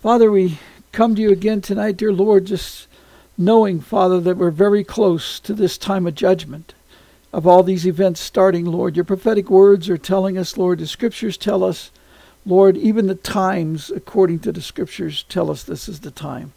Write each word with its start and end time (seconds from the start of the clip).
Father, 0.00 0.30
we 0.30 0.58
come 0.92 1.16
to 1.16 1.22
you 1.22 1.32
again 1.32 1.60
tonight, 1.60 1.96
dear 1.96 2.12
Lord, 2.12 2.44
just 2.44 2.86
knowing, 3.36 3.80
Father, 3.80 4.20
that 4.20 4.36
we're 4.36 4.52
very 4.52 4.84
close 4.84 5.40
to 5.40 5.52
this 5.52 5.76
time 5.76 6.06
of 6.06 6.14
judgment 6.14 6.72
of 7.32 7.48
all 7.48 7.64
these 7.64 7.84
events 7.84 8.20
starting, 8.20 8.64
Lord. 8.64 8.94
Your 8.94 9.04
prophetic 9.04 9.50
words 9.50 9.88
are 9.88 9.98
telling 9.98 10.38
us, 10.38 10.56
Lord, 10.56 10.78
the 10.78 10.86
scriptures 10.86 11.36
tell 11.36 11.64
us, 11.64 11.90
Lord, 12.46 12.76
even 12.76 13.08
the 13.08 13.16
times, 13.16 13.90
according 13.90 14.38
to 14.40 14.52
the 14.52 14.62
scriptures, 14.62 15.24
tell 15.28 15.50
us 15.50 15.64
this 15.64 15.88
is 15.88 15.98
the 16.00 16.12
time. 16.12 16.52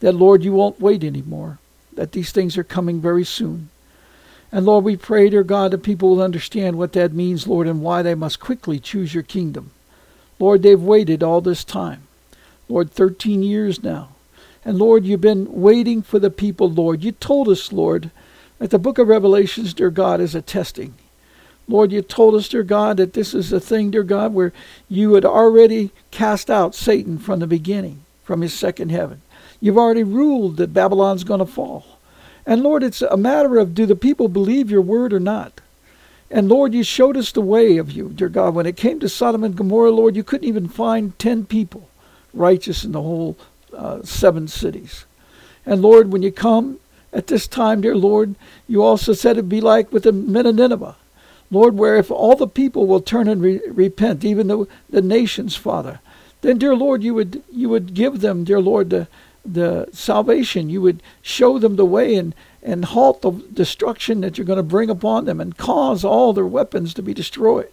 That, 0.00 0.12
Lord, 0.12 0.44
you 0.44 0.52
won't 0.52 0.78
wait 0.78 1.04
anymore, 1.04 1.60
that 1.94 2.12
these 2.12 2.32
things 2.32 2.58
are 2.58 2.64
coming 2.64 3.00
very 3.00 3.24
soon. 3.24 3.70
And 4.52 4.66
Lord, 4.66 4.84
we 4.84 4.98
pray, 4.98 5.30
dear 5.30 5.42
God, 5.42 5.70
that 5.70 5.78
people 5.78 6.10
will 6.10 6.22
understand 6.22 6.76
what 6.76 6.92
that 6.92 7.14
means, 7.14 7.46
Lord, 7.46 7.66
and 7.66 7.80
why 7.80 8.02
they 8.02 8.14
must 8.14 8.40
quickly 8.40 8.78
choose 8.78 9.14
your 9.14 9.22
kingdom. 9.22 9.70
Lord, 10.38 10.62
they've 10.62 10.78
waited 10.78 11.22
all 11.22 11.40
this 11.40 11.64
time. 11.64 12.02
Lord, 12.68 12.90
13 12.90 13.42
years 13.42 13.82
now. 13.82 14.10
And 14.64 14.78
Lord, 14.78 15.04
you've 15.04 15.20
been 15.20 15.52
waiting 15.52 16.00
for 16.00 16.18
the 16.18 16.30
people, 16.30 16.70
Lord. 16.70 17.04
You 17.04 17.12
told 17.12 17.48
us, 17.48 17.72
Lord, 17.72 18.10
that 18.58 18.70
the 18.70 18.78
book 18.78 18.98
of 18.98 19.08
Revelations, 19.08 19.74
dear 19.74 19.90
God, 19.90 20.20
is 20.20 20.34
a 20.34 20.40
testing. 20.40 20.94
Lord, 21.68 21.92
you 21.92 22.02
told 22.02 22.34
us, 22.34 22.48
dear 22.48 22.62
God, 22.62 22.96
that 22.96 23.12
this 23.12 23.34
is 23.34 23.52
a 23.52 23.60
thing, 23.60 23.90
dear 23.90 24.02
God, 24.02 24.32
where 24.32 24.52
you 24.88 25.14
had 25.14 25.24
already 25.24 25.90
cast 26.10 26.50
out 26.50 26.74
Satan 26.74 27.18
from 27.18 27.40
the 27.40 27.46
beginning, 27.46 28.02
from 28.22 28.40
his 28.40 28.54
second 28.54 28.90
heaven. 28.90 29.20
You've 29.60 29.78
already 29.78 30.02
ruled 30.02 30.56
that 30.58 30.74
Babylon's 30.74 31.24
going 31.24 31.40
to 31.40 31.46
fall. 31.46 31.84
And 32.46 32.62
Lord, 32.62 32.82
it's 32.82 33.00
a 33.02 33.16
matter 33.16 33.58
of 33.58 33.74
do 33.74 33.86
the 33.86 33.96
people 33.96 34.28
believe 34.28 34.70
your 34.70 34.82
word 34.82 35.12
or 35.12 35.20
not? 35.20 35.60
And 36.30 36.48
Lord, 36.48 36.74
you 36.74 36.82
showed 36.82 37.16
us 37.16 37.32
the 37.32 37.40
way 37.40 37.76
of 37.76 37.92
you, 37.92 38.10
dear 38.10 38.28
God. 38.28 38.54
When 38.54 38.66
it 38.66 38.76
came 38.76 39.00
to 39.00 39.08
Sodom 39.08 39.44
and 39.44 39.56
Gomorrah, 39.56 39.90
Lord, 39.90 40.16
you 40.16 40.24
couldn't 40.24 40.48
even 40.48 40.68
find 40.68 41.18
ten 41.18 41.44
people 41.44 41.88
righteous 42.34 42.84
in 42.84 42.92
the 42.92 43.02
whole 43.02 43.36
uh, 43.72 44.02
seven 44.02 44.48
cities. 44.48 45.04
And 45.64 45.80
Lord, 45.80 46.12
when 46.12 46.22
you 46.22 46.32
come 46.32 46.78
at 47.12 47.28
this 47.28 47.46
time, 47.46 47.80
dear 47.80 47.96
Lord, 47.96 48.34
you 48.68 48.82
also 48.82 49.12
said 49.12 49.32
it'd 49.32 49.48
be 49.48 49.60
like 49.60 49.92
with 49.92 50.02
the 50.02 50.12
men 50.12 50.46
of 50.46 50.54
Nineveh. 50.56 50.96
Lord, 51.50 51.76
where 51.76 51.96
if 51.96 52.10
all 52.10 52.36
the 52.36 52.48
people 52.48 52.86
will 52.86 53.00
turn 53.00 53.28
and 53.28 53.40
re- 53.40 53.60
repent, 53.68 54.24
even 54.24 54.48
the, 54.48 54.66
the 54.90 55.02
nations, 55.02 55.54
Father, 55.56 56.00
then, 56.44 56.58
dear 56.58 56.74
Lord, 56.74 57.02
you 57.02 57.14
would 57.14 57.42
you 57.50 57.70
would 57.70 57.94
give 57.94 58.20
them, 58.20 58.44
dear 58.44 58.60
Lord, 58.60 58.90
the 58.90 59.08
the 59.46 59.88
salvation. 59.92 60.68
You 60.68 60.82
would 60.82 61.02
show 61.22 61.58
them 61.58 61.76
the 61.76 61.86
way 61.86 62.16
and, 62.16 62.34
and 62.62 62.84
halt 62.84 63.22
the 63.22 63.30
destruction 63.30 64.20
that 64.20 64.36
you're 64.36 64.46
going 64.46 64.58
to 64.58 64.62
bring 64.62 64.90
upon 64.90 65.24
them 65.24 65.40
and 65.40 65.56
cause 65.56 66.04
all 66.04 66.34
their 66.34 66.46
weapons 66.46 66.92
to 66.94 67.02
be 67.02 67.14
destroyed. 67.14 67.70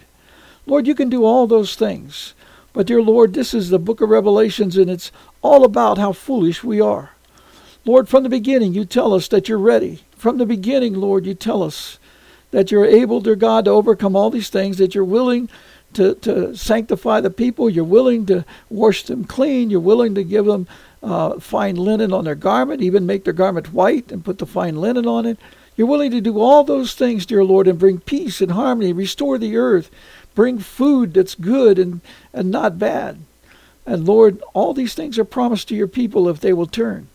Lord, 0.66 0.88
you 0.88 0.96
can 0.96 1.10
do 1.10 1.26
all 1.26 1.48
those 1.48 1.76
things. 1.76 2.34
But, 2.74 2.88
dear 2.88 3.02
Lord, 3.02 3.34
this 3.34 3.54
is 3.54 3.70
the 3.70 3.80
book 3.80 4.02
of 4.02 4.10
Revelations, 4.10 4.78
and 4.78 4.90
it's 4.90 5.12
all 5.42 5.66
about 5.66 5.98
how 5.98 6.14
foolish 6.14 6.64
we 6.64 6.80
are. 6.80 7.12
Lord, 7.84 8.08
from 8.08 8.24
the 8.24 8.30
beginning, 8.30 8.74
you 8.74 8.86
tell 8.86 9.14
us 9.14 9.28
that 9.30 9.50
you're 9.50 9.58
ready. 9.58 10.04
From 10.16 10.38
the 10.38 10.46
beginning, 10.46 10.94
Lord, 10.94 11.26
you 11.26 11.34
tell 11.34 11.64
us 11.64 12.00
that 12.52 12.72
you're 12.72 12.86
able, 12.86 13.20
dear 13.22 13.36
God, 13.36 13.66
to 13.66 13.72
overcome 13.72 14.16
all 14.16 14.30
these 14.30 14.50
things, 14.50 14.78
that 14.78 14.94
you're 14.94 15.04
willing 15.04 15.50
to, 15.94 16.16
to 16.16 16.56
sanctify 16.56 17.20
the 17.22 17.30
people, 17.30 17.70
you're 17.70 17.84
willing 17.84 18.26
to 18.28 18.46
wash 18.70 19.04
them 19.04 19.26
clean, 19.26 19.70
you're 19.70 19.80
willing 19.80 20.16
to 20.16 20.24
give 20.24 20.46
them 20.46 20.68
uh, 21.04 21.40
fine 21.40 21.76
linen 21.76 22.14
on 22.14 22.24
their 22.24 22.36
garment, 22.36 22.82
even 22.82 23.06
make 23.06 23.24
their 23.24 23.34
garment 23.34 23.74
white 23.74 24.12
and 24.12 24.24
put 24.24 24.38
the 24.38 24.46
fine 24.46 24.76
linen 24.76 25.06
on 25.06 25.26
it. 25.26 25.38
You're 25.76 25.88
willing 25.88 26.12
to 26.12 26.22
do 26.22 26.40
all 26.40 26.64
those 26.64 26.94
things, 26.94 27.26
dear 27.26 27.44
Lord, 27.44 27.68
and 27.68 27.80
bring 27.80 28.00
peace 28.00 28.42
and 28.42 28.52
harmony, 28.52 28.94
restore 28.94 29.38
the 29.38 29.58
earth, 29.58 29.90
bring 30.36 30.60
food 30.60 31.14
that's 31.14 31.36
good 31.36 31.78
and, 31.80 32.02
and 32.34 32.52
not 32.52 32.80
bad. 32.80 33.20
And 33.86 34.06
Lord, 34.06 34.42
all 34.54 34.74
these 34.74 34.94
things 34.94 35.18
are 35.18 35.26
promised 35.26 35.68
to 35.70 35.76
your 35.76 35.88
people 35.88 36.30
if 36.30 36.40
they 36.40 36.54
will 36.54 36.68
turn. 36.68 37.08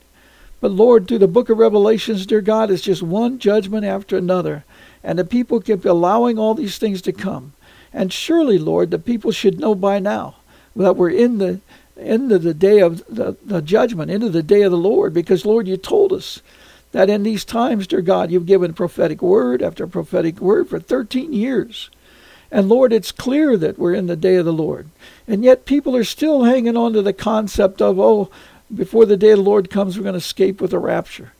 But 0.60 0.72
Lord, 0.72 1.06
through 1.06 1.18
the 1.18 1.28
book 1.28 1.48
of 1.48 1.58
Revelations, 1.58 2.26
dear 2.26 2.40
God, 2.40 2.70
it's 2.70 2.82
just 2.82 3.02
one 3.02 3.38
judgment 3.38 3.84
after 3.84 4.16
another. 4.16 4.64
And 5.04 5.18
the 5.18 5.24
people 5.24 5.60
keep 5.60 5.84
allowing 5.84 6.38
all 6.38 6.54
these 6.54 6.78
things 6.78 7.02
to 7.02 7.12
come. 7.12 7.52
And 7.92 8.12
surely, 8.12 8.58
Lord, 8.58 8.90
the 8.90 8.98
people 8.98 9.32
should 9.32 9.60
know 9.60 9.74
by 9.74 9.98
now 9.98 10.36
that 10.74 10.96
we're 10.96 11.10
in 11.10 11.38
the 11.38 11.60
into 11.96 12.38
the 12.38 12.52
day 12.52 12.80
of 12.80 13.02
the, 13.08 13.36
the 13.42 13.62
judgment, 13.62 14.10
into 14.10 14.28
the 14.28 14.42
day 14.42 14.62
of 14.62 14.70
the 14.70 14.76
Lord, 14.76 15.14
because 15.14 15.46
Lord, 15.46 15.66
you 15.66 15.78
told 15.78 16.12
us 16.12 16.42
that 16.92 17.08
in 17.08 17.22
these 17.22 17.44
times, 17.44 17.86
dear 17.86 18.02
God, 18.02 18.30
you've 18.30 18.46
given 18.46 18.74
prophetic 18.74 19.22
word 19.22 19.62
after 19.62 19.86
prophetic 19.86 20.38
word 20.38 20.68
for 20.68 20.78
13 20.78 21.32
years. 21.32 21.90
And 22.56 22.70
Lord, 22.70 22.90
it's 22.90 23.12
clear 23.12 23.58
that 23.58 23.78
we're 23.78 23.92
in 23.92 24.06
the 24.06 24.16
day 24.16 24.36
of 24.36 24.46
the 24.46 24.52
Lord. 24.52 24.88
And 25.28 25.44
yet 25.44 25.66
people 25.66 25.94
are 25.94 26.04
still 26.04 26.44
hanging 26.44 26.74
on 26.74 26.94
to 26.94 27.02
the 27.02 27.12
concept 27.12 27.82
of, 27.82 28.00
oh, 28.00 28.30
before 28.74 29.04
the 29.04 29.18
day 29.18 29.32
of 29.32 29.40
the 29.40 29.44
Lord 29.44 29.68
comes, 29.68 29.98
we're 29.98 30.04
going 30.04 30.14
to 30.14 30.18
escape 30.18 30.58
with 30.58 30.72
a 30.72 30.78
rapture. 30.78 31.34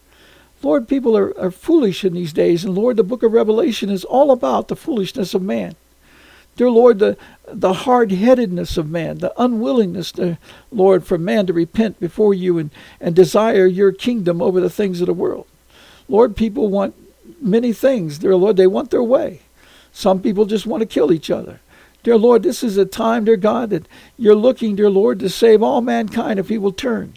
Lord, 0.63 0.87
people 0.87 1.17
are, 1.17 1.35
are 1.41 1.51
foolish 1.51 2.05
in 2.05 2.13
these 2.13 2.35
days. 2.35 2.67
And 2.67 2.75
Lord, 2.75 2.99
the 2.99 3.03
book 3.03 3.23
of 3.23 3.33
Revelation 3.33 3.89
is 3.89 4.05
all 4.05 4.31
about 4.31 4.69
the 4.69 4.77
foolishness 4.77 5.33
of 5.33 5.41
man. 5.41 5.75
Dear 6.55 6.69
Lord, 6.69 6.99
the, 6.99 7.17
the 7.49 7.73
hard 7.73 8.13
headedness 8.13 8.77
of 8.77 8.91
man, 8.91 9.17
the 9.17 9.33
unwillingness, 9.43 10.13
to, 10.13 10.37
Lord, 10.71 11.03
for 11.03 11.17
man 11.17 11.47
to 11.47 11.55
repent 11.55 11.99
before 11.99 12.35
you 12.35 12.59
and, 12.59 12.71
and 13.01 13.17
desire 13.17 13.65
your 13.65 13.91
kingdom 13.91 14.43
over 14.43 14.61
the 14.61 14.69
things 14.69 15.01
of 15.01 15.07
the 15.07 15.15
world. 15.15 15.47
Lord, 16.11 16.37
people 16.37 16.69
want 16.69 16.95
many 17.41 17.73
things. 17.73 18.19
Dear 18.19 18.37
Lord, 18.37 18.59
they 18.59 18.67
want 18.67 18.91
their 18.91 19.03
way. 19.03 19.41
Some 19.97 20.21
people 20.21 20.45
just 20.45 20.67
want 20.67 20.83
to 20.83 20.87
kill 20.87 21.11
each 21.11 21.31
other. 21.31 21.59
Dear 22.03 22.19
Lord, 22.19 22.43
this 22.43 22.63
is 22.63 22.77
a 22.77 22.85
time, 22.85 23.25
dear 23.25 23.39
God, 23.39 23.71
that 23.71 23.89
you're 24.19 24.35
looking, 24.35 24.77
dear 24.77 24.91
Lord, 24.91 25.19
to 25.21 25.31
save 25.31 25.63
all 25.63 25.81
mankind 25.81 26.39
if 26.39 26.51
he 26.51 26.59
will 26.59 26.71
turn. 26.71 27.15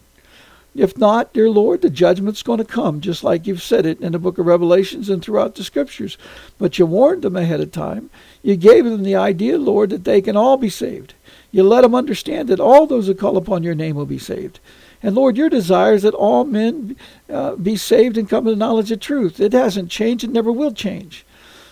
If 0.73 0.97
not, 0.97 1.33
dear 1.33 1.49
Lord, 1.49 1.81
the 1.81 1.89
judgment's 1.89 2.41
going 2.41 2.59
to 2.59 2.63
come, 2.63 3.01
just 3.01 3.21
like 3.21 3.45
you've 3.45 3.61
said 3.61 3.85
it 3.85 3.99
in 3.99 4.13
the 4.13 4.17
book 4.17 4.37
of 4.37 4.45
Revelations 4.45 5.09
and 5.09 5.21
throughout 5.21 5.55
the 5.55 5.63
scriptures. 5.65 6.17
But 6.57 6.79
you 6.79 6.85
warned 6.85 7.23
them 7.23 7.35
ahead 7.35 7.59
of 7.59 7.73
time. 7.73 8.09
You 8.43 8.55
gave 8.55 8.85
them 8.85 9.03
the 9.03 9.15
idea, 9.15 9.57
Lord, 9.57 9.89
that 9.89 10.05
they 10.05 10.21
can 10.21 10.37
all 10.37 10.55
be 10.55 10.69
saved. 10.69 11.15
You 11.51 11.63
let 11.63 11.81
them 11.81 11.93
understand 11.93 12.47
that 12.47 12.61
all 12.61 12.87
those 12.87 13.07
who 13.07 13.13
call 13.13 13.35
upon 13.35 13.61
your 13.61 13.75
name 13.75 13.97
will 13.97 14.05
be 14.05 14.19
saved. 14.19 14.61
And 15.03 15.15
Lord, 15.15 15.35
your 15.35 15.49
desire 15.49 15.95
is 15.95 16.03
that 16.03 16.13
all 16.13 16.45
men 16.45 16.95
uh, 17.29 17.57
be 17.57 17.75
saved 17.75 18.17
and 18.17 18.29
come 18.29 18.45
to 18.45 18.51
the 18.51 18.55
knowledge 18.55 18.89
of 18.89 19.01
truth. 19.01 19.41
It 19.41 19.51
hasn't 19.51 19.91
changed, 19.91 20.23
it 20.23 20.29
never 20.29 20.51
will 20.53 20.71
change. 20.71 21.25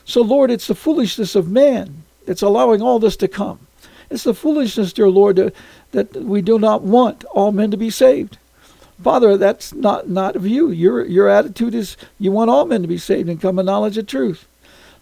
So, 0.07 0.21
Lord, 0.21 0.49
it's 0.49 0.67
the 0.67 0.73
foolishness 0.73 1.35
of 1.35 1.51
man 1.51 2.03
that's 2.25 2.41
allowing 2.41 2.81
all 2.81 2.97
this 2.97 3.17
to 3.17 3.27
come. 3.27 3.59
It's 4.09 4.23
the 4.23 4.33
foolishness, 4.33 4.93
dear 4.93 5.09
Lord, 5.09 5.53
that, 5.91 6.15
we 6.15 6.41
do 6.41 6.57
not 6.57 6.81
want 6.81 7.25
all 7.25 7.51
men 7.51 7.71
to 7.71 7.77
be 7.77 7.89
saved. 7.89 8.37
Father, 9.03 9.35
that's 9.35 9.73
not, 9.73 10.09
not 10.09 10.37
of 10.37 10.47
you. 10.47 10.71
Your, 10.71 11.05
your 11.05 11.27
attitude 11.27 11.75
is 11.75 11.97
you 12.17 12.31
want 12.31 12.49
all 12.49 12.63
men 12.63 12.83
to 12.83 12.87
be 12.87 12.97
saved 12.97 13.27
and 13.27 13.41
come 13.41 13.57
to 13.57 13.63
knowledge 13.63 13.97
of 13.97 14.07
truth. 14.07 14.47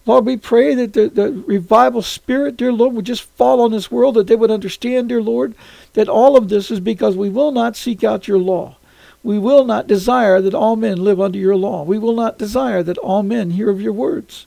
Lord, 0.06 0.26
we 0.26 0.36
pray 0.36 0.74
that 0.74 0.92
the, 0.92 1.08
the 1.08 1.32
revival 1.46 2.02
spirit, 2.02 2.56
dear 2.56 2.72
Lord, 2.72 2.94
would 2.94 3.06
just 3.06 3.22
fall 3.22 3.60
on 3.60 3.70
this 3.70 3.92
world, 3.92 4.16
that 4.16 4.26
they 4.26 4.36
would 4.36 4.50
understand, 4.50 5.08
dear 5.08 5.22
Lord, 5.22 5.54
that 5.92 6.08
all 6.08 6.36
of 6.36 6.48
this 6.48 6.68
is 6.68 6.80
because 6.80 7.16
we 7.16 7.28
will 7.28 7.52
not 7.52 7.76
seek 7.76 8.02
out 8.02 8.26
your 8.26 8.38
law. 8.38 8.76
We 9.22 9.38
will 9.38 9.64
not 9.64 9.86
desire 9.86 10.40
that 10.40 10.54
all 10.54 10.74
men 10.74 10.98
live 10.98 11.20
under 11.20 11.38
your 11.38 11.56
law. 11.56 11.84
We 11.84 11.98
will 11.98 12.14
not 12.14 12.38
desire 12.38 12.82
that 12.82 12.98
all 12.98 13.22
men 13.22 13.52
hear 13.52 13.70
of 13.70 13.80
your 13.80 13.92
words. 13.92 14.46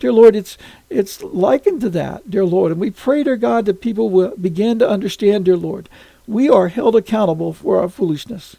Dear 0.00 0.12
Lord, 0.12 0.34
it's 0.34 0.58
it's 0.88 1.22
likened 1.22 1.80
to 1.82 1.90
that, 1.90 2.28
dear 2.28 2.44
Lord. 2.44 2.72
And 2.72 2.80
we 2.80 2.90
pray, 2.90 3.22
dear 3.22 3.36
God, 3.36 3.66
that 3.66 3.80
people 3.80 4.10
will 4.10 4.36
begin 4.36 4.78
to 4.80 4.88
understand, 4.88 5.44
dear 5.44 5.56
Lord, 5.56 5.88
we 6.26 6.48
are 6.48 6.68
held 6.68 6.96
accountable 6.96 7.52
for 7.52 7.78
our 7.78 7.88
foolishness. 7.88 8.56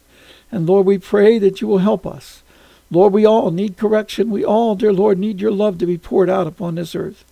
And 0.50 0.66
Lord, 0.66 0.86
we 0.86 0.98
pray 0.98 1.38
that 1.38 1.60
you 1.60 1.68
will 1.68 1.78
help 1.78 2.06
us. 2.06 2.42
Lord, 2.90 3.12
we 3.12 3.26
all 3.26 3.50
need 3.50 3.76
correction. 3.76 4.30
We 4.30 4.44
all, 4.44 4.74
dear 4.74 4.92
Lord, 4.92 5.18
need 5.18 5.40
your 5.40 5.50
love 5.50 5.78
to 5.78 5.86
be 5.86 5.98
poured 5.98 6.30
out 6.30 6.46
upon 6.46 6.74
this 6.76 6.94
earth. 6.94 7.24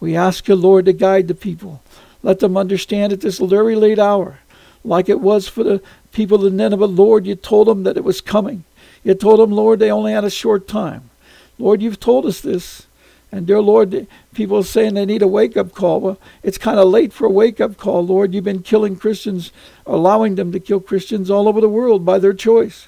We 0.00 0.16
ask 0.16 0.48
you, 0.48 0.54
Lord, 0.54 0.86
to 0.86 0.92
guide 0.92 1.28
the 1.28 1.34
people. 1.34 1.82
Let 2.22 2.40
them 2.40 2.56
understand 2.56 3.12
at 3.12 3.20
this 3.20 3.38
very 3.38 3.76
late 3.76 3.98
hour, 3.98 4.40
like 4.82 5.08
it 5.08 5.20
was 5.20 5.46
for 5.46 5.62
the 5.62 5.82
people 6.10 6.46
of 6.46 6.52
Nineveh, 6.52 6.86
Lord, 6.86 7.26
you 7.26 7.34
told 7.34 7.68
them 7.68 7.82
that 7.82 7.96
it 7.98 8.04
was 8.04 8.20
coming. 8.20 8.64
You 9.02 9.14
told 9.14 9.40
them, 9.40 9.50
Lord, 9.50 9.78
they 9.78 9.90
only 9.90 10.12
had 10.12 10.24
a 10.24 10.30
short 10.30 10.66
time. 10.66 11.10
Lord, 11.58 11.82
you've 11.82 12.00
told 12.00 12.24
us 12.24 12.40
this. 12.40 12.86
And 13.34 13.48
dear 13.48 13.60
Lord, 13.60 14.06
people 14.32 14.62
saying 14.62 14.94
they 14.94 15.04
need 15.04 15.20
a 15.20 15.26
wake 15.26 15.56
up 15.56 15.72
call. 15.72 16.00
Well, 16.00 16.18
it's 16.44 16.56
kind 16.56 16.78
of 16.78 16.86
late 16.86 17.12
for 17.12 17.26
a 17.26 17.30
wake 17.30 17.60
up 17.60 17.76
call, 17.76 18.06
Lord. 18.06 18.32
You've 18.32 18.44
been 18.44 18.62
killing 18.62 18.94
Christians, 18.94 19.50
allowing 19.84 20.36
them 20.36 20.52
to 20.52 20.60
kill 20.60 20.78
Christians 20.78 21.32
all 21.32 21.48
over 21.48 21.60
the 21.60 21.68
world 21.68 22.04
by 22.04 22.20
their 22.20 22.32
choice. 22.32 22.86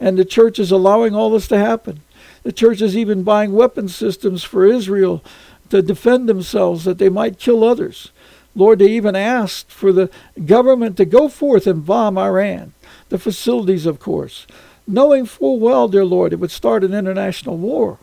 And 0.00 0.16
the 0.16 0.24
church 0.24 0.58
is 0.58 0.70
allowing 0.70 1.14
all 1.14 1.28
this 1.28 1.46
to 1.48 1.58
happen. 1.58 2.00
The 2.42 2.52
church 2.52 2.80
is 2.80 2.96
even 2.96 3.22
buying 3.22 3.52
weapon 3.52 3.86
systems 3.86 4.42
for 4.42 4.64
Israel 4.64 5.22
to 5.68 5.82
defend 5.82 6.26
themselves 6.26 6.84
that 6.84 6.96
they 6.96 7.10
might 7.10 7.38
kill 7.38 7.62
others. 7.62 8.12
Lord, 8.54 8.78
they 8.78 8.88
even 8.88 9.14
asked 9.14 9.70
for 9.70 9.92
the 9.92 10.08
government 10.46 10.96
to 10.96 11.04
go 11.04 11.28
forth 11.28 11.66
and 11.66 11.84
bomb 11.84 12.16
Iran, 12.16 12.72
the 13.10 13.18
facilities, 13.18 13.84
of 13.84 14.00
course, 14.00 14.46
knowing 14.86 15.26
full 15.26 15.60
well, 15.60 15.86
dear 15.86 16.06
Lord, 16.06 16.32
it 16.32 16.40
would 16.40 16.50
start 16.50 16.82
an 16.82 16.94
international 16.94 17.58
war. 17.58 17.98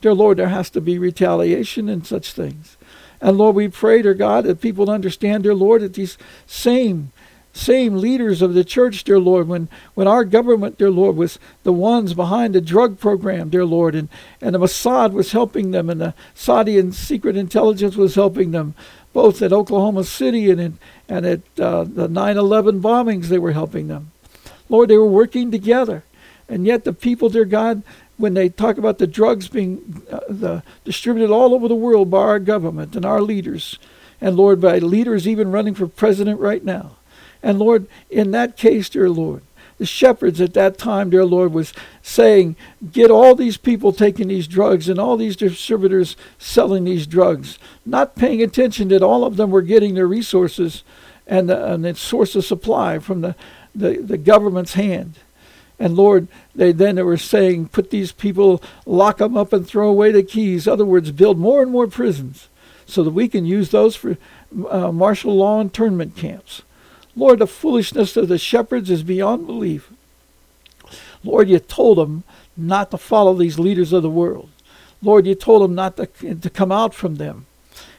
Dear 0.00 0.14
Lord, 0.14 0.38
there 0.38 0.48
has 0.48 0.70
to 0.70 0.80
be 0.80 0.98
retaliation 0.98 1.88
and 1.88 2.06
such 2.06 2.32
things. 2.32 2.76
And 3.20 3.36
Lord, 3.36 3.54
we 3.54 3.68
pray, 3.68 4.02
dear 4.02 4.14
God, 4.14 4.44
that 4.44 4.60
people 4.60 4.90
understand, 4.90 5.42
dear 5.42 5.54
Lord, 5.54 5.82
that 5.82 5.94
these 5.94 6.16
same 6.46 7.12
same 7.52 7.96
leaders 7.96 8.42
of 8.42 8.54
the 8.54 8.62
church, 8.62 9.02
dear 9.02 9.18
Lord, 9.18 9.48
when, 9.48 9.68
when 9.94 10.06
our 10.06 10.24
government, 10.24 10.78
dear 10.78 10.90
Lord, 10.90 11.16
was 11.16 11.38
the 11.64 11.72
ones 11.72 12.14
behind 12.14 12.54
the 12.54 12.60
drug 12.60 13.00
program, 13.00 13.50
dear 13.50 13.64
Lord, 13.64 13.94
and, 13.94 14.08
and 14.40 14.54
the 14.54 14.60
Mossad 14.60 15.12
was 15.12 15.32
helping 15.32 15.72
them, 15.72 15.90
and 15.90 16.00
the 16.00 16.14
Saudi 16.32 16.78
and 16.78 16.94
secret 16.94 17.36
intelligence 17.36 17.96
was 17.96 18.14
helping 18.14 18.52
them, 18.52 18.74
both 19.12 19.42
at 19.42 19.52
Oklahoma 19.52 20.04
City 20.04 20.48
and, 20.50 20.60
in, 20.60 20.78
and 21.08 21.26
at 21.26 21.40
uh, 21.58 21.82
the 21.84 22.06
9 22.06 22.36
11 22.36 22.80
bombings, 22.80 23.26
they 23.26 23.38
were 23.38 23.52
helping 23.52 23.88
them. 23.88 24.12
Lord, 24.68 24.88
they 24.88 24.96
were 24.96 25.06
working 25.06 25.50
together. 25.50 26.04
And 26.48 26.66
yet, 26.66 26.84
the 26.84 26.92
people, 26.92 27.28
dear 27.28 27.44
God, 27.44 27.82
when 28.20 28.34
they 28.34 28.48
talk 28.48 28.78
about 28.78 28.98
the 28.98 29.06
drugs 29.06 29.48
being 29.48 30.02
uh, 30.10 30.20
the, 30.28 30.62
distributed 30.84 31.32
all 31.32 31.54
over 31.54 31.68
the 31.68 31.74
world 31.74 32.10
by 32.10 32.18
our 32.18 32.38
government 32.38 32.94
and 32.94 33.04
our 33.04 33.22
leaders, 33.22 33.78
and 34.20 34.36
Lord, 34.36 34.60
by 34.60 34.78
leaders 34.78 35.26
even 35.26 35.50
running 35.50 35.74
for 35.74 35.86
president 35.86 36.38
right 36.40 36.64
now. 36.64 36.96
And 37.42 37.58
Lord, 37.58 37.86
in 38.10 38.32
that 38.32 38.56
case, 38.56 38.90
dear 38.90 39.08
Lord, 39.08 39.42
the 39.78 39.86
shepherds 39.86 40.42
at 40.42 40.52
that 40.52 40.76
time, 40.76 41.08
dear 41.08 41.24
Lord, 41.24 41.54
was 41.54 41.72
saying, 42.02 42.54
get 42.92 43.10
all 43.10 43.34
these 43.34 43.56
people 43.56 43.92
taking 43.92 44.28
these 44.28 44.46
drugs 44.46 44.90
and 44.90 44.98
all 44.98 45.16
these 45.16 45.36
distributors 45.36 46.16
selling 46.38 46.84
these 46.84 47.06
drugs, 47.06 47.58
not 47.86 48.14
paying 48.14 48.42
attention 48.42 48.88
that 48.88 49.02
all 49.02 49.24
of 49.24 49.36
them 49.36 49.50
were 49.50 49.62
getting 49.62 49.94
their 49.94 50.06
resources 50.06 50.84
and 51.26 51.48
the, 51.48 51.72
and 51.72 51.82
the 51.82 51.94
source 51.94 52.36
of 52.36 52.44
supply 52.44 52.98
from 52.98 53.22
the, 53.22 53.34
the, 53.74 53.96
the 53.96 54.18
government's 54.18 54.74
hand. 54.74 55.14
And 55.80 55.96
Lord, 55.96 56.28
they 56.54 56.72
then 56.72 56.96
they 56.96 57.02
were 57.02 57.16
saying, 57.16 57.68
put 57.68 57.88
these 57.88 58.12
people, 58.12 58.62
lock 58.84 59.16
them 59.16 59.36
up 59.36 59.54
and 59.54 59.66
throw 59.66 59.88
away 59.88 60.12
the 60.12 60.22
keys. 60.22 60.66
In 60.66 60.72
other 60.74 60.84
words, 60.84 61.10
build 61.10 61.38
more 61.38 61.62
and 61.62 61.72
more 61.72 61.86
prisons 61.86 62.48
so 62.84 63.02
that 63.02 63.12
we 63.12 63.28
can 63.28 63.46
use 63.46 63.70
those 63.70 63.96
for 63.96 64.18
uh, 64.68 64.92
martial 64.92 65.34
law 65.34 65.58
internment 65.58 66.16
camps. 66.16 66.60
Lord, 67.16 67.38
the 67.38 67.46
foolishness 67.46 68.16
of 68.16 68.28
the 68.28 68.38
shepherds 68.38 68.90
is 68.90 69.02
beyond 69.02 69.46
belief. 69.46 69.90
Lord, 71.24 71.48
you 71.48 71.58
told 71.58 71.98
them 71.98 72.24
not 72.56 72.90
to 72.90 72.98
follow 72.98 73.34
these 73.34 73.58
leaders 73.58 73.92
of 73.92 74.02
the 74.02 74.10
world. 74.10 74.50
Lord, 75.02 75.26
you 75.26 75.34
told 75.34 75.62
them 75.62 75.74
not 75.74 75.96
to, 75.96 76.34
to 76.34 76.50
come 76.50 76.70
out 76.70 76.94
from 76.94 77.14
them. 77.14 77.46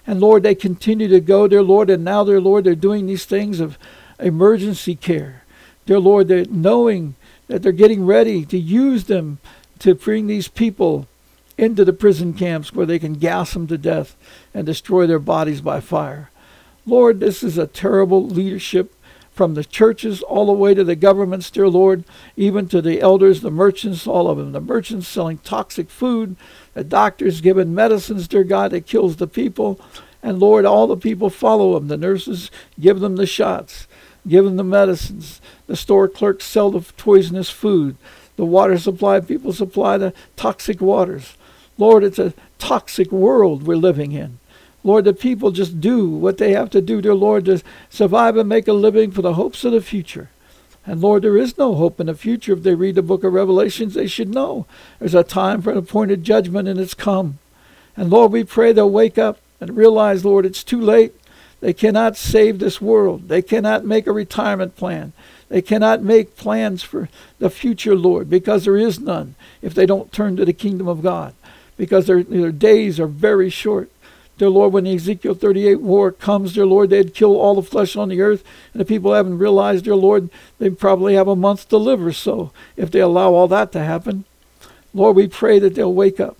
And 0.05 0.19
Lord, 0.19 0.43
they 0.43 0.55
continue 0.55 1.07
to 1.07 1.19
go, 1.19 1.47
dear 1.47 1.63
Lord, 1.63 1.89
and 1.89 2.03
now, 2.03 2.23
dear 2.23 2.41
Lord, 2.41 2.63
they're 2.63 2.75
doing 2.75 3.05
these 3.07 3.25
things 3.25 3.59
of 3.59 3.77
emergency 4.19 4.95
care. 4.95 5.43
Dear 5.85 5.99
Lord, 5.99 6.27
they're 6.27 6.45
knowing 6.45 7.15
that 7.51 7.61
they're 7.61 7.73
getting 7.73 8.05
ready 8.05 8.45
to 8.45 8.57
use 8.57 9.05
them 9.05 9.37
to 9.77 9.93
bring 9.93 10.27
these 10.27 10.47
people 10.47 11.05
into 11.57 11.83
the 11.83 11.91
prison 11.91 12.33
camps 12.33 12.71
where 12.71 12.85
they 12.85 12.97
can 12.97 13.15
gas 13.15 13.53
them 13.53 13.67
to 13.67 13.77
death 13.77 14.15
and 14.53 14.65
destroy 14.65 15.05
their 15.05 15.19
bodies 15.19 15.59
by 15.59 15.81
fire. 15.81 16.29
Lord, 16.85 17.19
this 17.19 17.43
is 17.43 17.57
a 17.57 17.67
terrible 17.67 18.25
leadership 18.25 18.95
from 19.33 19.55
the 19.55 19.65
churches 19.65 20.21
all 20.21 20.45
the 20.45 20.53
way 20.53 20.73
to 20.73 20.85
the 20.85 20.95
governments, 20.95 21.51
dear 21.51 21.67
Lord, 21.67 22.05
even 22.37 22.69
to 22.69 22.81
the 22.81 23.01
elders, 23.01 23.41
the 23.41 23.51
merchants, 23.51 24.07
all 24.07 24.29
of 24.29 24.37
them. 24.37 24.53
The 24.53 24.61
merchants 24.61 25.09
selling 25.09 25.39
toxic 25.39 25.89
food, 25.89 26.37
the 26.73 26.85
doctors 26.85 27.41
giving 27.41 27.75
medicines, 27.75 28.29
dear 28.29 28.45
God, 28.45 28.71
that 28.71 28.87
kills 28.87 29.17
the 29.17 29.27
people. 29.27 29.77
And 30.23 30.39
Lord, 30.39 30.63
all 30.63 30.87
the 30.87 30.95
people 30.95 31.29
follow 31.29 31.73
them. 31.73 31.89
The 31.89 31.97
nurses 31.97 32.49
give 32.79 33.01
them 33.01 33.17
the 33.17 33.25
shots 33.25 33.87
give 34.27 34.45
them 34.45 34.57
the 34.57 34.63
medicines. 34.63 35.41
The 35.67 35.75
store 35.75 36.07
clerks 36.07 36.45
sell 36.45 36.71
the 36.71 36.81
poisonous 36.93 37.49
food. 37.49 37.95
The 38.35 38.45
water 38.45 38.77
supply 38.77 39.19
people 39.19 39.53
supply 39.53 39.97
the 39.97 40.13
toxic 40.35 40.81
waters. 40.81 41.35
Lord, 41.77 42.03
it's 42.03 42.19
a 42.19 42.33
toxic 42.59 43.11
world 43.11 43.63
we're 43.63 43.75
living 43.75 44.11
in. 44.11 44.39
Lord, 44.83 45.05
the 45.05 45.13
people 45.13 45.51
just 45.51 45.79
do 45.79 46.09
what 46.09 46.37
they 46.37 46.53
have 46.53 46.69
to 46.71 46.81
do, 46.81 47.01
dear 47.01 47.13
Lord, 47.13 47.45
to 47.45 47.61
survive 47.89 48.37
and 48.37 48.49
make 48.49 48.67
a 48.67 48.73
living 48.73 49.11
for 49.11 49.21
the 49.21 49.33
hopes 49.33 49.63
of 49.63 49.71
the 49.71 49.81
future. 49.81 50.29
And 50.85 51.01
Lord, 51.01 51.21
there 51.21 51.37
is 51.37 51.57
no 51.57 51.75
hope 51.75 51.99
in 51.99 52.07
the 52.07 52.15
future. 52.15 52.53
If 52.53 52.63
they 52.63 52.73
read 52.73 52.95
the 52.95 53.03
book 53.03 53.23
of 53.23 53.33
Revelations, 53.33 53.93
they 53.93 54.07
should 54.07 54.33
know 54.33 54.65
there's 54.99 55.13
a 55.13 55.23
time 55.23 55.61
for 55.61 55.71
an 55.71 55.77
appointed 55.77 56.23
judgment 56.23 56.67
and 56.67 56.79
it's 56.79 56.95
come. 56.95 57.37
And 57.95 58.09
Lord, 58.09 58.31
we 58.31 58.43
pray 58.43 58.71
they'll 58.71 58.89
wake 58.89 59.19
up 59.19 59.37
and 59.59 59.77
realize, 59.77 60.25
Lord, 60.25 60.45
it's 60.45 60.63
too 60.63 60.81
late. 60.81 61.13
They 61.61 61.73
cannot 61.73 62.17
save 62.17 62.59
this 62.59 62.81
world. 62.81 63.29
They 63.29 63.41
cannot 63.41 63.85
make 63.85 64.07
a 64.07 64.11
retirement 64.11 64.75
plan. 64.75 65.13
They 65.47 65.61
cannot 65.61 66.01
make 66.01 66.35
plans 66.35 66.81
for 66.81 67.07
the 67.39 67.49
future, 67.49 67.95
Lord, 67.95 68.29
because 68.29 68.65
there 68.65 68.77
is 68.77 68.99
none 68.99 69.35
if 69.61 69.73
they 69.73 69.85
don't 69.85 70.11
turn 70.11 70.35
to 70.37 70.45
the 70.45 70.53
kingdom 70.53 70.87
of 70.87 71.03
God, 71.03 71.33
because 71.77 72.07
their, 72.07 72.23
their 72.23 72.51
days 72.51 72.99
are 72.99 73.07
very 73.07 73.49
short. 73.49 73.91
Dear 74.37 74.49
Lord, 74.49 74.73
when 74.73 74.85
the 74.85 74.95
Ezekiel 74.95 75.35
38 75.35 75.81
war 75.81 76.11
comes, 76.11 76.53
dear 76.53 76.65
Lord, 76.65 76.89
they'd 76.89 77.13
kill 77.13 77.35
all 77.35 77.53
the 77.53 77.61
flesh 77.61 77.95
on 77.95 78.09
the 78.09 78.21
earth, 78.21 78.43
and 78.73 78.79
the 78.79 78.85
people 78.85 79.13
haven't 79.13 79.37
realized, 79.37 79.85
dear 79.85 79.95
Lord, 79.95 80.29
they 80.57 80.71
probably 80.71 81.13
have 81.13 81.27
a 81.27 81.35
month 81.35 81.69
to 81.69 81.77
live 81.77 82.03
or 82.03 82.13
so 82.13 82.51
if 82.75 82.89
they 82.89 83.01
allow 83.01 83.33
all 83.33 83.47
that 83.49 83.71
to 83.73 83.83
happen. 83.83 84.25
Lord, 84.95 85.15
we 85.15 85.27
pray 85.27 85.59
that 85.59 85.75
they'll 85.75 85.93
wake 85.93 86.19
up. 86.19 86.37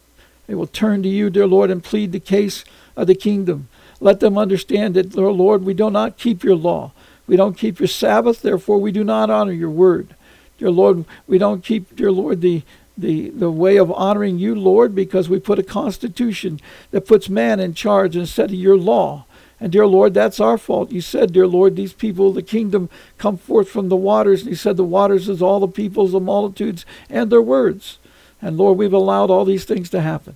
They 0.48 0.56
will 0.56 0.68
turn 0.68 1.04
to 1.04 1.10
you, 1.10 1.30
dear 1.30 1.48
Lord, 1.48 1.70
and 1.70 1.84
plead 1.84 2.12
the 2.12 2.20
case 2.20 2.66
of 2.96 3.08
the 3.08 3.16
kingdom. 3.16 3.68
Let 4.02 4.20
them 4.20 4.38
understand 4.38 4.96
that, 4.96 5.16
Lord, 5.16 5.64
we 5.64 5.74
do 5.74 5.90
not 5.90 6.18
keep 6.18 6.44
your 6.44 6.56
law. 6.56 6.92
We 7.28 7.38
don't 7.38 7.58
keep 7.58 7.80
your 7.80 7.88
Sabbath, 7.88 8.42
therefore 8.42 8.80
we 8.80 8.92
do 8.92 9.04
not 9.06 9.30
honor 9.30 9.54
your 9.54 9.70
word. 9.70 10.16
Dear 10.58 10.72
Lord, 10.72 11.06
we 11.28 11.38
don't 11.38 11.64
keep, 11.64 11.96
dear 11.96 12.12
Lord, 12.12 12.42
the, 12.42 12.64
the, 12.98 13.30
the 13.30 13.52
way 13.52 13.78
of 13.78 13.92
honoring 13.92 14.38
you, 14.38 14.54
Lord, 14.54 14.94
because 14.94 15.30
we 15.30 15.40
put 15.40 15.60
a 15.60 15.64
constitution 15.64 16.60
that 16.90 17.08
puts 17.08 17.30
man 17.30 17.60
in 17.60 17.74
charge 17.74 18.18
instead 18.18 18.50
of 18.50 18.56
your 18.56 18.78
law. 18.78 19.26
And 19.60 19.72
dear 19.72 19.86
Lord, 19.86 20.16
that's 20.16 20.40
our 20.40 20.58
fault. 20.58 20.92
You 20.92 21.02
said, 21.02 21.34
dear 21.34 21.48
Lord, 21.48 21.76
these 21.76 21.94
people, 21.94 22.34
the 22.34 22.42
kingdom, 22.42 22.90
come 23.20 23.38
forth 23.38 23.70
from 23.70 23.90
the 23.90 23.96
waters. 23.96 24.42
And 24.42 24.50
you 24.50 24.56
said 24.56 24.76
the 24.76 24.84
waters 24.84 25.30
is 25.30 25.42
all 25.42 25.60
the 25.60 25.68
peoples, 25.68 26.14
the 26.14 26.20
multitudes, 26.20 26.86
and 27.10 27.32
their 27.32 27.42
words. 27.42 28.00
And 28.42 28.58
Lord, 28.58 28.80
we've 28.80 28.92
allowed 28.92 29.30
all 29.30 29.46
these 29.46 29.66
things 29.66 29.92
to 29.92 30.02
happen. 30.02 30.36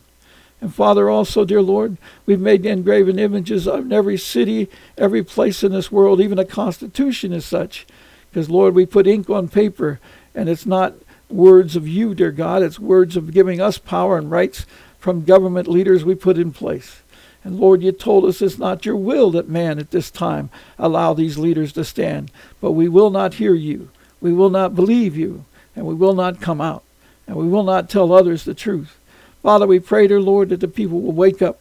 And 0.61 0.73
Father, 0.73 1.09
also, 1.09 1.45
dear 1.45 1.61
Lord, 1.61 1.97
we've 2.25 2.39
made 2.39 2.65
engraven 2.65 3.19
images 3.19 3.67
of 3.67 3.91
every 3.91 4.17
city, 4.17 4.69
every 4.97 5.23
place 5.23 5.63
in 5.63 5.71
this 5.71 5.91
world, 5.91 6.21
even 6.21 6.39
a 6.39 6.45
constitution 6.45 7.33
is 7.33 7.45
such. 7.45 7.85
Because, 8.29 8.49
Lord, 8.49 8.73
we 8.73 8.85
put 8.85 9.07
ink 9.07 9.29
on 9.29 9.47
paper, 9.47 9.99
and 10.33 10.49
it's 10.49 10.65
not 10.65 10.95
words 11.29 11.75
of 11.75 11.87
you, 11.87 12.15
dear 12.15 12.31
God, 12.31 12.63
it's 12.63 12.79
words 12.79 13.15
of 13.15 13.31
giving 13.31 13.61
us 13.61 13.77
power 13.77 14.17
and 14.17 14.31
rights 14.31 14.65
from 14.99 15.23
government 15.23 15.67
leaders 15.67 16.03
we 16.03 16.15
put 16.15 16.37
in 16.37 16.51
place. 16.51 17.01
And 17.43 17.59
Lord, 17.59 17.83
you 17.83 17.91
told 17.91 18.25
us 18.25 18.41
it's 18.41 18.57
not 18.57 18.87
your 18.87 18.95
will 18.95 19.29
that 19.31 19.47
man 19.47 19.77
at 19.77 19.91
this 19.91 20.09
time 20.09 20.49
allow 20.79 21.13
these 21.13 21.37
leaders 21.37 21.71
to 21.73 21.83
stand. 21.83 22.31
But 22.59 22.71
we 22.71 22.89
will 22.89 23.11
not 23.11 23.35
hear 23.35 23.53
you. 23.53 23.89
We 24.19 24.33
will 24.33 24.49
not 24.49 24.73
believe 24.73 25.15
you. 25.15 25.45
And 25.75 25.85
we 25.85 25.93
will 25.93 26.15
not 26.15 26.41
come 26.41 26.59
out. 26.59 26.83
And 27.27 27.35
we 27.35 27.47
will 27.47 27.63
not 27.63 27.87
tell 27.87 28.11
others 28.11 28.45
the 28.45 28.55
truth. 28.55 28.97
Father, 29.45 29.67
we 29.67 29.79
pray, 29.79 30.07
dear 30.07 30.19
Lord, 30.19 30.49
that 30.49 30.59
the 30.59 30.67
people 30.67 30.99
will 31.01 31.11
wake 31.11 31.39
up, 31.39 31.59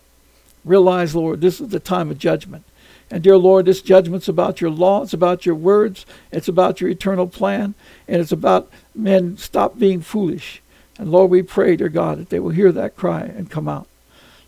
realize, 0.65 1.15
Lord, 1.15 1.43
this 1.43 1.61
is 1.61 1.69
the 1.69 1.79
time 1.79 2.11
of 2.11 2.17
judgment. 2.17 2.65
And 3.11 3.23
dear 3.23 3.37
Lord, 3.37 3.67
this 3.67 3.83
judgment's 3.83 4.27
about 4.27 4.63
your 4.63 4.71
law, 4.71 5.03
it's 5.03 5.13
about 5.13 5.45
your 5.45 5.55
words, 5.55 6.07
it's 6.33 6.49
about 6.49 6.81
your 6.81 6.89
eternal 6.89 7.27
plan, 7.27 7.75
and 8.09 8.23
it's 8.23 8.33
about 8.33 8.71
men 8.95 9.37
stop 9.37 9.79
being 9.79 10.01
foolish. 10.01 10.63
And 10.99 11.13
Lord, 11.13 11.31
we 11.31 11.43
pray, 11.43 11.77
dear 11.77 11.91
God, 11.91 12.17
that 12.17 12.31
they 12.31 12.41
will 12.41 12.53
hear 12.53 12.73
that 12.73 12.97
cry 12.97 13.21
and 13.21 13.51
come 13.51 13.69
out. 13.69 13.87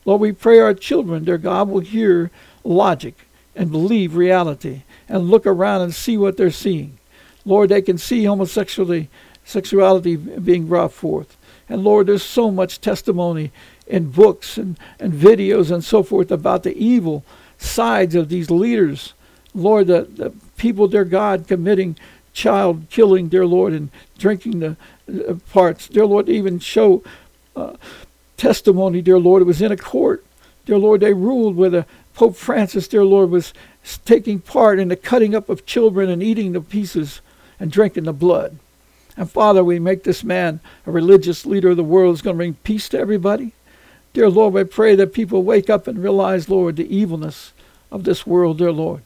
Lord, 0.06 0.22
we 0.22 0.32
pray 0.32 0.58
our 0.58 0.72
children, 0.72 1.24
dear 1.24 1.36
God, 1.36 1.68
will 1.68 1.80
hear 1.80 2.30
logic 2.64 3.16
and 3.54 3.70
believe 3.70 4.16
reality 4.16 4.84
and 5.10 5.28
look 5.28 5.44
around 5.44 5.82
and 5.82 5.94
see 5.94 6.16
what 6.16 6.38
they're 6.38 6.50
seeing. 6.50 6.96
Lord, 7.44 7.68
they 7.68 7.82
can 7.82 7.98
see 7.98 8.24
homosexuality 8.24 9.10
sexuality 9.44 10.16
being 10.16 10.66
brought 10.66 10.92
forth. 10.92 11.36
And 11.68 11.82
Lord, 11.82 12.06
there's 12.06 12.22
so 12.22 12.50
much 12.50 12.80
testimony 12.80 13.50
in 13.86 14.10
books 14.10 14.56
and, 14.56 14.78
and 14.98 15.12
videos 15.12 15.70
and 15.70 15.84
so 15.84 16.02
forth 16.02 16.30
about 16.30 16.62
the 16.62 16.76
evil 16.76 17.24
sides 17.58 18.14
of 18.14 18.28
these 18.28 18.50
leaders. 18.50 19.14
Lord, 19.54 19.86
the, 19.88 20.02
the 20.02 20.32
people, 20.56 20.86
dear 20.88 21.04
God, 21.04 21.48
committing 21.48 21.96
child 22.32 22.86
killing, 22.90 23.28
dear 23.28 23.46
Lord, 23.46 23.72
and 23.72 23.90
drinking 24.18 24.60
the 24.60 24.76
uh, 25.08 25.34
parts. 25.50 25.88
Dear 25.88 26.06
Lord, 26.06 26.28
even 26.28 26.58
show 26.58 27.02
uh, 27.54 27.76
testimony, 28.36 29.00
dear 29.00 29.18
Lord. 29.18 29.42
It 29.42 29.46
was 29.46 29.62
in 29.62 29.72
a 29.72 29.76
court 29.76 30.26
Dear 30.66 30.78
Lord, 30.78 31.00
they 31.00 31.14
ruled 31.14 31.56
where 31.56 31.70
the 31.70 31.86
Pope 32.14 32.36
Francis, 32.36 32.88
dear 32.88 33.04
Lord, 33.04 33.30
was 33.30 33.54
taking 34.04 34.40
part 34.40 34.80
in 34.80 34.88
the 34.88 34.96
cutting 34.96 35.34
up 35.34 35.48
of 35.48 35.64
children 35.64 36.10
and 36.10 36.22
eating 36.22 36.52
the 36.52 36.60
pieces 36.60 37.20
and 37.60 37.70
drinking 37.70 38.04
the 38.04 38.12
blood. 38.12 38.58
And 39.16 39.30
Father, 39.30 39.64
we 39.64 39.78
make 39.78 40.04
this 40.04 40.22
man 40.22 40.60
a 40.86 40.90
religious 40.90 41.46
leader 41.46 41.70
of 41.70 41.76
the 41.76 41.84
world 41.84 42.12
who's 42.12 42.22
going 42.22 42.34
to 42.34 42.38
bring 42.38 42.54
peace 42.54 42.88
to 42.90 42.98
everybody. 42.98 43.52
Dear 44.12 44.28
Lord, 44.28 44.54
we 44.54 44.64
pray 44.64 44.94
that 44.94 45.12
people 45.12 45.42
wake 45.42 45.70
up 45.70 45.86
and 45.86 46.02
realize, 46.02 46.48
Lord, 46.48 46.76
the 46.76 46.94
evilness 46.94 47.52
of 47.90 48.04
this 48.04 48.26
world, 48.26 48.58
dear 48.58 48.72
Lord. 48.72 49.02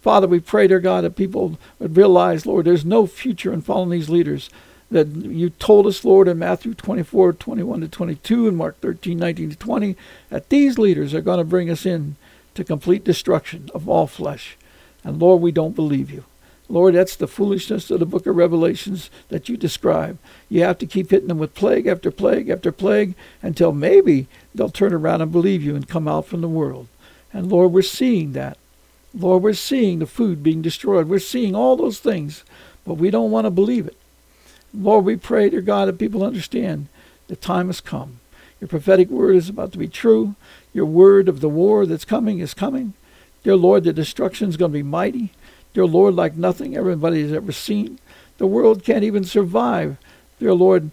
Father, 0.00 0.26
we 0.26 0.40
pray, 0.40 0.66
dear 0.66 0.80
God, 0.80 1.04
that 1.04 1.16
people 1.16 1.58
would 1.78 1.96
realize, 1.96 2.44
Lord, 2.44 2.66
there's 2.66 2.84
no 2.84 3.06
future 3.06 3.52
in 3.52 3.62
following 3.62 3.90
these 3.90 4.10
leaders. 4.10 4.50
That 4.90 5.06
you 5.08 5.50
told 5.50 5.86
us, 5.86 6.04
Lord, 6.04 6.28
in 6.28 6.38
Matthew 6.38 6.74
24, 6.74 7.34
21 7.34 7.80
to 7.80 7.88
22, 7.88 8.48
and 8.48 8.56
Mark 8.56 8.78
13, 8.80 9.16
19 9.16 9.50
to 9.50 9.56
20, 9.56 9.96
that 10.28 10.48
these 10.48 10.76
leaders 10.76 11.14
are 11.14 11.20
going 11.20 11.38
to 11.38 11.44
bring 11.44 11.70
us 11.70 11.86
in 11.86 12.16
to 12.54 12.64
complete 12.64 13.04
destruction 13.04 13.70
of 13.74 13.88
all 13.88 14.06
flesh. 14.06 14.56
And 15.04 15.18
Lord, 15.18 15.40
we 15.40 15.52
don't 15.52 15.76
believe 15.76 16.10
you. 16.10 16.24
Lord, 16.72 16.94
that's 16.94 17.16
the 17.16 17.28
foolishness 17.28 17.90
of 17.90 18.00
the 18.00 18.06
book 18.06 18.26
of 18.26 18.34
Revelations 18.34 19.10
that 19.28 19.46
you 19.46 19.58
describe. 19.58 20.16
You 20.48 20.62
have 20.62 20.78
to 20.78 20.86
keep 20.86 21.10
hitting 21.10 21.28
them 21.28 21.36
with 21.36 21.54
plague 21.54 21.86
after 21.86 22.10
plague 22.10 22.48
after 22.48 22.72
plague 22.72 23.14
until 23.42 23.72
maybe 23.72 24.26
they'll 24.54 24.70
turn 24.70 24.94
around 24.94 25.20
and 25.20 25.30
believe 25.30 25.62
you 25.62 25.76
and 25.76 25.86
come 25.86 26.08
out 26.08 26.24
from 26.24 26.40
the 26.40 26.48
world. 26.48 26.88
And 27.30 27.52
Lord, 27.52 27.72
we're 27.72 27.82
seeing 27.82 28.32
that. 28.32 28.56
Lord, 29.12 29.42
we're 29.42 29.52
seeing 29.52 29.98
the 29.98 30.06
food 30.06 30.42
being 30.42 30.62
destroyed. 30.62 31.10
We're 31.10 31.18
seeing 31.18 31.54
all 31.54 31.76
those 31.76 31.98
things, 31.98 32.42
but 32.86 32.94
we 32.94 33.10
don't 33.10 33.30
want 33.30 33.44
to 33.44 33.50
believe 33.50 33.86
it. 33.86 33.98
Lord, 34.72 35.04
we 35.04 35.16
pray, 35.16 35.50
dear 35.50 35.60
God, 35.60 35.88
that 35.88 35.98
people 35.98 36.24
understand 36.24 36.88
the 37.28 37.36
time 37.36 37.66
has 37.66 37.82
come. 37.82 38.20
Your 38.62 38.68
prophetic 38.68 39.10
word 39.10 39.36
is 39.36 39.50
about 39.50 39.72
to 39.72 39.78
be 39.78 39.88
true. 39.88 40.36
Your 40.72 40.86
word 40.86 41.28
of 41.28 41.40
the 41.40 41.50
war 41.50 41.84
that's 41.84 42.06
coming 42.06 42.38
is 42.38 42.54
coming. 42.54 42.94
Dear 43.44 43.56
Lord, 43.56 43.84
the 43.84 43.92
destruction 43.92 44.48
is 44.48 44.56
going 44.56 44.70
to 44.70 44.78
be 44.78 44.82
mighty. 44.82 45.32
Dear 45.74 45.86
Lord, 45.86 46.14
like 46.14 46.36
nothing 46.36 46.76
everybody 46.76 47.22
has 47.22 47.32
ever 47.32 47.52
seen. 47.52 47.98
The 48.38 48.46
world 48.46 48.84
can't 48.84 49.04
even 49.04 49.24
survive, 49.24 49.96
dear 50.38 50.54
Lord, 50.54 50.90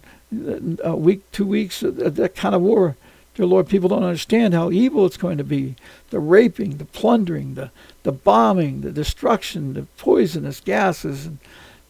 a 0.84 0.96
week, 0.96 1.22
two 1.32 1.46
weeks, 1.46 1.82
uh, 1.82 1.90
that 1.90 2.34
kind 2.34 2.54
of 2.54 2.62
war. 2.62 2.96
Dear 3.34 3.46
Lord, 3.46 3.68
people 3.68 3.88
don't 3.88 4.04
understand 4.04 4.54
how 4.54 4.70
evil 4.70 5.06
it's 5.06 5.16
going 5.16 5.38
to 5.38 5.44
be. 5.44 5.76
The 6.10 6.20
raping, 6.20 6.76
the 6.76 6.84
plundering, 6.84 7.54
the, 7.54 7.70
the 8.02 8.12
bombing, 8.12 8.80
the 8.80 8.92
destruction, 8.92 9.74
the 9.74 9.82
poisonous 9.96 10.60
gases. 10.60 11.26
And 11.26 11.38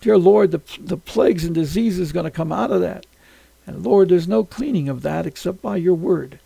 dear 0.01 0.19
Lord, 0.19 0.51
the, 0.51 0.63
the 0.79 0.97
plagues 0.97 1.45
and 1.45 1.55
diseases 1.55 2.13
going 2.13 2.25
to 2.25 2.31
come 2.31 2.53
out 2.53 2.71
of 2.71 2.81
that. 2.81 3.07
And 3.67 3.85
Lord, 3.85 4.09
there's 4.09 4.29
no 4.29 4.45
cleaning 4.45 4.89
of 4.89 5.03
that 5.03 5.27
except 5.27 5.63
by 5.63 5.77
your 5.77 5.95
word. 5.95 6.39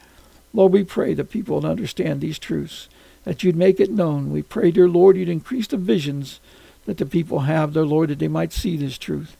Lord, 0.52 0.72
we 0.72 0.84
pray 0.84 1.14
that 1.14 1.30
people 1.30 1.56
would 1.56 1.64
understand 1.64 2.20
these 2.20 2.38
truths 2.38 2.88
that 3.24 3.42
you'd 3.42 3.56
make 3.56 3.80
it 3.80 3.90
known. 3.90 4.30
We 4.30 4.42
pray, 4.42 4.70
dear 4.70 4.88
Lord, 4.88 5.16
you'd 5.16 5.28
increase 5.28 5.66
the 5.66 5.76
visions 5.76 6.40
that 6.86 6.98
the 6.98 7.06
people 7.06 7.40
have, 7.40 7.72
dear 7.72 7.84
Lord, 7.84 8.10
that 8.10 8.18
they 8.18 8.28
might 8.28 8.52
see 8.52 8.76
this 8.76 8.98
truth. 8.98 9.36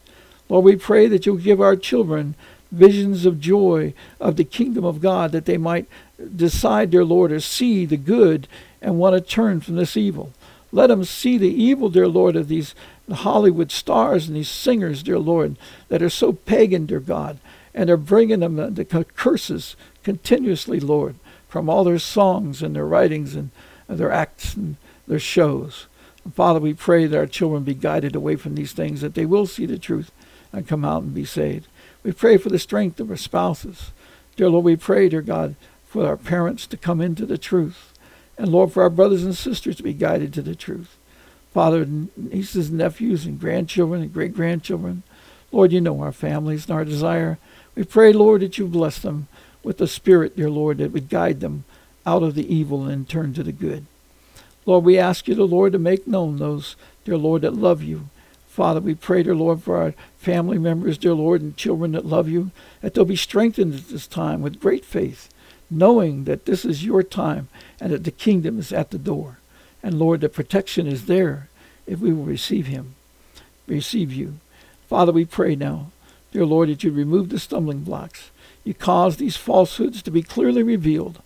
Lord, 0.49 0.65
we 0.65 0.75
pray 0.75 1.07
that 1.07 1.25
you'll 1.25 1.37
give 1.37 1.61
our 1.61 1.75
children 1.75 2.35
visions 2.71 3.25
of 3.25 3.39
joy 3.39 3.93
of 4.19 4.35
the 4.35 4.43
kingdom 4.43 4.83
of 4.83 5.01
God, 5.01 5.31
that 5.31 5.45
they 5.45 5.57
might 5.57 5.87
decide, 6.35 6.91
dear 6.91 7.05
Lord, 7.05 7.31
to 7.31 7.39
see 7.39 7.85
the 7.85 7.97
good 7.97 8.47
and 8.81 8.97
want 8.97 9.15
to 9.15 9.21
turn 9.21 9.61
from 9.61 9.75
this 9.75 9.95
evil. 9.95 10.33
Let 10.71 10.87
them 10.87 11.03
see 11.03 11.37
the 11.37 11.47
evil, 11.47 11.89
dear 11.89 12.07
Lord, 12.07 12.35
of 12.35 12.47
these 12.47 12.75
Hollywood 13.09 13.71
stars 13.71 14.27
and 14.27 14.35
these 14.35 14.49
singers, 14.49 15.03
dear 15.03 15.19
Lord, 15.19 15.57
that 15.89 16.01
are 16.01 16.09
so 16.09 16.33
pagan, 16.33 16.85
dear 16.85 16.99
God, 16.99 17.37
and 17.73 17.89
are 17.89 17.97
bringing 17.97 18.39
them 18.39 18.73
the 18.73 18.85
curses 19.15 19.75
continuously, 20.03 20.79
Lord, 20.79 21.15
from 21.47 21.69
all 21.69 21.83
their 21.83 21.99
songs 21.99 22.61
and 22.61 22.75
their 22.75 22.85
writings 22.85 23.35
and 23.35 23.51
their 23.87 24.11
acts 24.11 24.55
and 24.55 24.77
their 25.07 25.19
shows. 25.19 25.87
Father, 26.33 26.59
we 26.59 26.73
pray 26.73 27.05
that 27.05 27.17
our 27.17 27.27
children 27.27 27.63
be 27.63 27.75
guided 27.75 28.15
away 28.15 28.35
from 28.35 28.55
these 28.55 28.73
things, 28.73 29.01
that 29.01 29.13
they 29.13 29.25
will 29.25 29.45
see 29.45 29.65
the 29.65 29.77
truth 29.77 30.11
and 30.51 30.67
come 30.67 30.83
out 30.83 31.03
and 31.03 31.13
be 31.13 31.25
saved. 31.25 31.67
We 32.03 32.11
pray 32.11 32.37
for 32.37 32.49
the 32.49 32.59
strength 32.59 32.99
of 32.99 33.11
our 33.11 33.17
spouses. 33.17 33.91
Dear 34.35 34.49
Lord, 34.49 34.65
we 34.65 34.75
pray, 34.75 35.09
dear 35.09 35.21
God, 35.21 35.55
for 35.85 36.05
our 36.05 36.17
parents 36.17 36.65
to 36.67 36.77
come 36.77 36.99
into 36.99 37.25
the 37.25 37.37
truth. 37.37 37.93
And 38.37 38.49
Lord, 38.49 38.71
for 38.71 38.83
our 38.83 38.89
brothers 38.89 39.23
and 39.23 39.35
sisters 39.35 39.75
to 39.77 39.83
be 39.83 39.93
guided 39.93 40.33
to 40.33 40.41
the 40.41 40.55
truth. 40.55 40.97
Father, 41.53 41.85
nieces, 41.85 42.69
and 42.69 42.79
nephews, 42.79 43.25
and 43.25 43.39
grandchildren 43.39 44.01
and 44.01 44.13
great 44.13 44.33
grandchildren. 44.33 45.03
Lord, 45.51 45.71
you 45.71 45.79
know 45.79 46.01
our 46.01 46.11
families 46.11 46.65
and 46.65 46.75
our 46.75 46.83
desire. 46.83 47.37
We 47.75 47.83
pray, 47.83 48.11
Lord, 48.11 48.41
that 48.41 48.57
you 48.57 48.67
bless 48.67 48.99
them 48.99 49.27
with 49.63 49.77
the 49.77 49.87
Spirit, 49.87 50.35
dear 50.35 50.49
Lord, 50.49 50.79
that 50.79 50.91
would 50.91 51.07
guide 51.07 51.39
them 51.39 51.63
out 52.05 52.23
of 52.23 52.35
the 52.35 52.53
evil 52.53 52.85
and 52.85 53.07
turn 53.07 53.33
to 53.33 53.43
the 53.43 53.51
good. 53.51 53.85
Lord, 54.65 54.83
we 54.83 54.97
ask 54.97 55.27
you, 55.27 55.35
the 55.35 55.45
Lord, 55.45 55.73
to 55.73 55.79
make 55.79 56.07
known 56.07 56.37
those, 56.37 56.75
dear 57.03 57.17
Lord, 57.17 57.43
that 57.43 57.53
love 57.53 57.83
you. 57.83 58.09
Father, 58.47 58.79
we 58.79 58.95
pray, 58.95 59.21
dear 59.21 59.35
Lord, 59.35 59.61
for 59.61 59.77
our 59.77 59.93
family 60.17 60.57
members, 60.57 60.97
dear 60.97 61.13
Lord, 61.13 61.41
and 61.41 61.57
children 61.57 61.91
that 61.91 62.05
love 62.05 62.29
you, 62.29 62.51
that 62.81 62.93
they'll 62.93 63.05
be 63.05 63.15
strengthened 63.15 63.75
at 63.75 63.89
this 63.89 64.07
time 64.07 64.41
with 64.41 64.61
great 64.61 64.85
faith, 64.85 65.29
knowing 65.69 66.23
that 66.23 66.45
this 66.45 66.65
is 66.65 66.85
your 66.85 67.03
time 67.03 67.49
and 67.79 67.91
that 67.91 68.05
the 68.05 68.11
kingdom 68.11 68.57
is 68.57 68.71
at 68.71 68.91
the 68.91 68.97
door. 68.97 69.39
And 69.83 69.99
Lord, 69.99 70.21
the 70.21 70.29
protection 70.29 70.87
is 70.87 71.05
there 71.05 71.49
if 71.85 71.99
we 71.99 72.13
will 72.13 72.23
receive 72.23 72.67
him, 72.67 72.95
receive 73.67 74.11
you. 74.11 74.35
Father, 74.87 75.11
we 75.11 75.25
pray 75.25 75.55
now, 75.55 75.91
dear 76.31 76.45
Lord, 76.45 76.69
that 76.69 76.83
you 76.83 76.91
remove 76.91 77.29
the 77.29 77.39
stumbling 77.39 77.81
blocks. 77.81 78.31
You 78.63 78.73
cause 78.73 79.17
these 79.17 79.37
falsehoods 79.37 80.01
to 80.01 80.11
be 80.11 80.23
clearly 80.23 80.63
revealed 80.63 81.21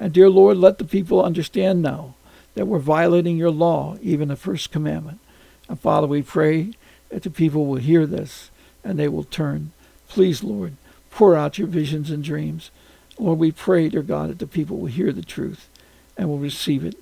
and 0.00 0.14
dear 0.14 0.30
Lord, 0.30 0.56
let 0.56 0.78
the 0.78 0.84
people 0.84 1.22
understand 1.22 1.82
now 1.82 2.14
that 2.54 2.66
we're 2.66 2.78
violating 2.78 3.36
your 3.36 3.50
law, 3.50 3.96
even 4.00 4.28
the 4.28 4.36
first 4.36 4.72
commandment. 4.72 5.20
And 5.68 5.78
Father, 5.78 6.06
we 6.06 6.22
pray 6.22 6.72
that 7.10 7.22
the 7.22 7.30
people 7.30 7.66
will 7.66 7.76
hear 7.76 8.06
this 8.06 8.50
and 8.82 8.98
they 8.98 9.08
will 9.08 9.24
turn. 9.24 9.72
Please, 10.08 10.42
Lord, 10.42 10.74
pour 11.10 11.36
out 11.36 11.58
your 11.58 11.68
visions 11.68 12.10
and 12.10 12.24
dreams. 12.24 12.70
Lord, 13.18 13.38
we 13.38 13.52
pray, 13.52 13.90
dear 13.90 14.02
God, 14.02 14.30
that 14.30 14.38
the 14.38 14.46
people 14.46 14.78
will 14.78 14.86
hear 14.86 15.12
the 15.12 15.22
truth 15.22 15.68
and 16.16 16.28
will 16.28 16.38
receive 16.38 16.84
it. 16.84 16.96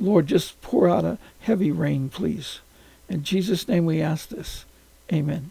Lord, 0.00 0.26
just 0.26 0.60
pour 0.62 0.88
out 0.88 1.04
a 1.04 1.18
heavy 1.40 1.70
rain, 1.70 2.08
please. 2.08 2.60
In 3.08 3.24
Jesus' 3.24 3.68
name 3.68 3.84
we 3.84 4.00
ask 4.00 4.28
this. 4.28 4.64
Amen. 5.12 5.50